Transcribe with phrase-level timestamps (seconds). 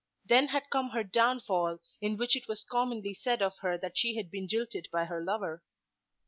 [0.25, 4.15] Then had come her downfall, in which it was commonly said of her that she
[4.15, 5.61] had been jilted by her lover.